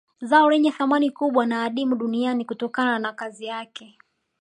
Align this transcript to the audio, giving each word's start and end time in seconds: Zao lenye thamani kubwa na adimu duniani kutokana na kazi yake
Zao 0.21 0.49
lenye 0.49 0.71
thamani 0.71 1.11
kubwa 1.11 1.45
na 1.45 1.63
adimu 1.63 1.95
duniani 1.95 2.45
kutokana 2.45 2.99
na 2.99 3.13
kazi 3.13 3.45
yake 3.45 3.97